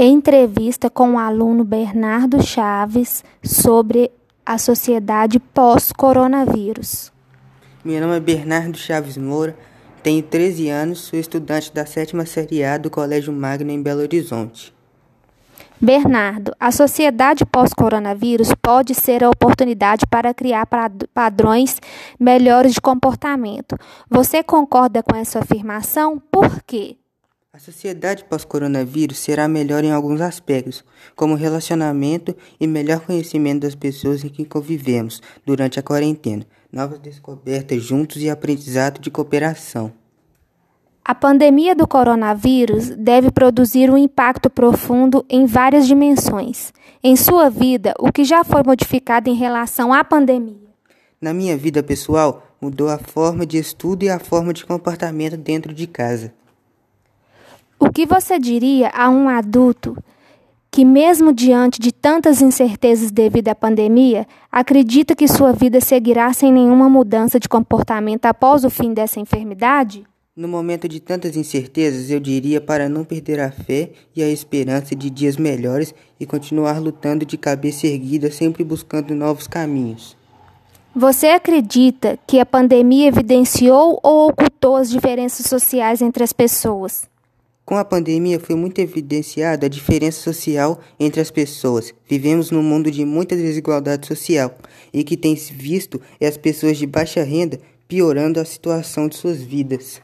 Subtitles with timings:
[0.00, 4.12] Entrevista com o aluno Bernardo Chaves sobre
[4.46, 7.12] a sociedade pós-coronavírus.
[7.84, 9.58] Meu nome é Bernardo Chaves Moura,
[10.00, 14.72] tenho 13 anos, sou estudante da sétima série A do Colégio Magno em Belo Horizonte.
[15.80, 20.68] Bernardo, a sociedade pós-coronavírus pode ser a oportunidade para criar
[21.12, 21.80] padrões
[22.20, 23.76] melhores de comportamento.
[24.08, 26.22] Você concorda com essa afirmação?
[26.30, 26.96] Por quê?
[27.50, 30.84] A sociedade pós-coronavírus será melhor em alguns aspectos,
[31.16, 37.82] como relacionamento e melhor conhecimento das pessoas em que convivemos durante a quarentena, novas descobertas
[37.82, 39.90] juntos e aprendizado de cooperação.
[41.02, 46.70] A pandemia do coronavírus deve produzir um impacto profundo em várias dimensões.
[47.02, 50.68] Em sua vida, o que já foi modificado em relação à pandemia?
[51.18, 55.72] Na minha vida pessoal, mudou a forma de estudo e a forma de comportamento dentro
[55.72, 56.34] de casa.
[57.80, 59.96] O que você diria a um adulto
[60.68, 66.52] que, mesmo diante de tantas incertezas devido à pandemia, acredita que sua vida seguirá sem
[66.52, 70.04] nenhuma mudança de comportamento após o fim dessa enfermidade?
[70.34, 74.94] No momento de tantas incertezas, eu diria para não perder a fé e a esperança
[74.94, 80.16] de dias melhores e continuar lutando de cabeça erguida, sempre buscando novos caminhos.
[80.94, 87.08] Você acredita que a pandemia evidenciou ou ocultou as diferenças sociais entre as pessoas?
[87.68, 91.92] Com a pandemia foi muito evidenciada a diferença social entre as pessoas.
[92.08, 94.56] Vivemos num mundo de muita desigualdade social
[94.90, 99.16] e que tem se visto é as pessoas de baixa renda piorando a situação de
[99.16, 100.00] suas vidas.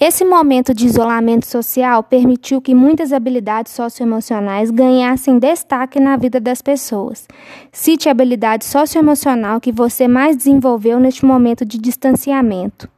[0.00, 6.62] Esse momento de isolamento social permitiu que muitas habilidades socioemocionais ganhassem destaque na vida das
[6.62, 7.28] pessoas.
[7.70, 12.88] Cite a habilidade socioemocional que você mais desenvolveu neste momento de distanciamento.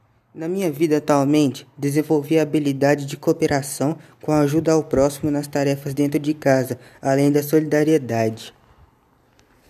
[0.41, 5.45] Na minha vida atualmente, desenvolvi a habilidade de cooperação com a ajuda ao próximo nas
[5.45, 8.51] tarefas dentro de casa, além da solidariedade.